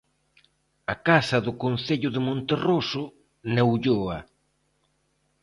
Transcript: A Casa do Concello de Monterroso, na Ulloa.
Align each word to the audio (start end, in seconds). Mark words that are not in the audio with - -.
A 0.93 0.95
Casa 1.07 1.37
do 1.45 1.53
Concello 1.63 2.09
de 2.15 2.21
Monterroso, 2.27 3.03
na 3.53 3.61
Ulloa. 3.73 4.17